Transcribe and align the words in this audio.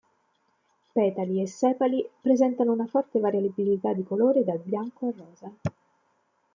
Petali 0.93 1.39
e 1.39 1.45
sepali 1.47 2.03
presentano 2.21 2.71
una 2.71 2.87
forte 2.87 3.19
variabilità 3.19 3.93
di 3.93 4.03
colore, 4.03 4.43
dal 4.43 4.57
bianco 4.63 5.05
al 5.05 5.13
rosa. 5.15 5.51